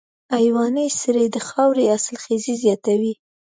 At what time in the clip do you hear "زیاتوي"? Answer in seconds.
2.63-3.13